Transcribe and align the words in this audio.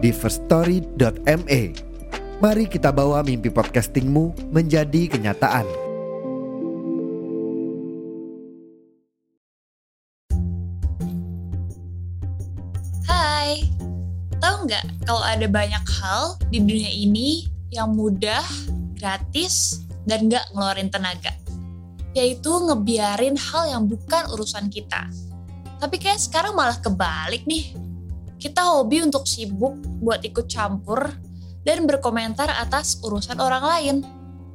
di 0.00 0.10
firststory.me. 0.10 1.62
Mari 2.40 2.64
kita 2.72 2.88
bawa 2.88 3.20
mimpi 3.20 3.52
podcastingmu 3.52 4.48
menjadi 4.48 5.12
kenyataan. 5.12 5.68
Hai, 13.04 13.68
tahu 14.40 14.64
nggak 14.64 14.84
kalau 15.04 15.20
ada 15.20 15.44
banyak 15.44 15.84
hal 16.00 16.40
di 16.48 16.64
dunia 16.64 16.88
ini 16.88 17.44
yang 17.68 17.92
mudah, 17.92 18.42
gratis, 18.96 19.84
dan 20.08 20.32
nggak 20.32 20.48
ngeluarin 20.56 20.88
tenaga? 20.88 21.36
Yaitu 22.16 22.48
ngebiarin 22.48 23.36
hal 23.36 23.68
yang 23.68 23.84
bukan 23.84 24.32
urusan 24.32 24.72
kita. 24.72 25.12
Tapi 25.76 25.96
kayak 26.00 26.24
sekarang 26.24 26.56
malah 26.56 26.80
kebalik 26.80 27.44
nih. 27.44 27.89
Kita 28.40 28.72
hobi 28.72 29.04
untuk 29.04 29.28
sibuk 29.28 29.76
buat 30.00 30.24
ikut 30.24 30.48
campur 30.48 31.12
dan 31.60 31.84
berkomentar 31.84 32.48
atas 32.48 32.96
urusan 33.04 33.36
orang 33.36 33.60
lain. 33.60 33.96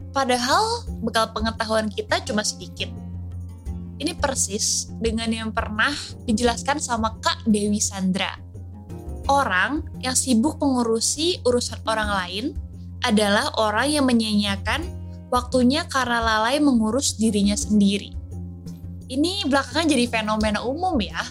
Padahal 0.10 0.90
bekal 1.06 1.30
pengetahuan 1.38 1.86
kita 1.94 2.18
cuma 2.26 2.42
sedikit. 2.42 2.90
Ini 4.02 4.18
persis 4.18 4.90
dengan 4.98 5.30
yang 5.30 5.54
pernah 5.54 5.94
dijelaskan 6.26 6.82
sama 6.82 7.14
Kak 7.22 7.46
Dewi 7.46 7.78
Sandra. 7.78 8.34
Orang 9.30 9.86
yang 10.02 10.18
sibuk 10.18 10.58
mengurusi 10.58 11.46
urusan 11.46 11.86
orang 11.86 12.10
lain 12.10 12.46
adalah 13.06 13.54
orang 13.62 13.94
yang 13.94 14.06
menyanyiakan 14.10 14.82
waktunya 15.30 15.86
karena 15.86 16.26
lalai 16.26 16.58
mengurus 16.58 17.22
dirinya 17.22 17.54
sendiri. 17.54 18.18
Ini 19.06 19.46
belakangan 19.46 19.86
jadi 19.86 20.10
fenomena 20.10 20.66
umum 20.66 20.98
ya. 20.98 21.22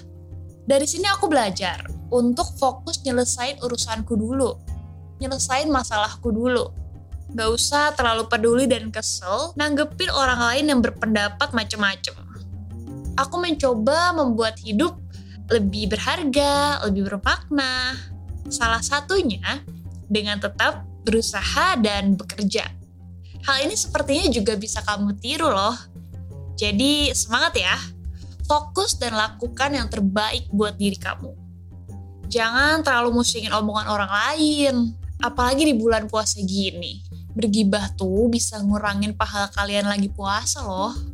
Dari 0.64 0.86
sini 0.86 1.10
aku 1.10 1.26
belajar 1.26 1.93
untuk 2.10 2.48
fokus 2.56 3.00
nyelesain 3.04 3.60
urusanku 3.60 4.16
dulu. 4.16 4.56
Nyelesain 5.22 5.70
masalahku 5.70 6.32
dulu. 6.32 6.72
Gak 7.34 7.50
usah 7.50 7.96
terlalu 7.96 8.28
peduli 8.28 8.64
dan 8.68 8.92
kesel 8.92 9.56
nanggepin 9.56 10.12
orang 10.12 10.38
lain 10.38 10.64
yang 10.70 10.80
berpendapat 10.84 11.50
macem-macem 11.56 12.24
aku 13.18 13.36
mencoba 13.38 14.14
membuat 14.14 14.58
hidup 14.62 14.98
lebih 15.50 15.92
berharga, 15.92 16.82
lebih 16.88 17.06
bermakna. 17.10 17.94
Salah 18.48 18.82
satunya 18.82 19.62
dengan 20.08 20.40
tetap 20.40 20.84
berusaha 21.04 21.76
dan 21.80 22.16
bekerja. 22.16 22.64
Hal 23.44 23.68
ini 23.68 23.76
sepertinya 23.76 24.32
juga 24.32 24.56
bisa 24.56 24.80
kamu 24.80 25.20
tiru 25.20 25.52
loh. 25.52 25.76
Jadi 26.56 27.12
semangat 27.12 27.60
ya. 27.60 27.76
Fokus 28.44 29.00
dan 29.00 29.16
lakukan 29.16 29.72
yang 29.72 29.88
terbaik 29.88 30.48
buat 30.52 30.76
diri 30.76 31.00
kamu. 31.00 31.43
Jangan 32.34 32.82
terlalu 32.82 33.22
musingin 33.22 33.54
omongan 33.54 33.86
orang 33.86 34.10
lain. 34.10 34.74
Apalagi 35.22 35.70
di 35.70 35.74
bulan 35.78 36.10
puasa 36.10 36.42
gini. 36.42 36.98
Bergibah 37.30 37.94
tuh 37.94 38.26
bisa 38.26 38.58
ngurangin 38.58 39.14
pahala 39.14 39.54
kalian 39.54 39.86
lagi 39.86 40.10
puasa 40.10 40.66
loh. 40.66 41.13